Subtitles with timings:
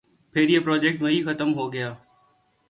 [0.33, 1.93] پھر یہ پراجیکٹ وہیں ختم ہو گیا۔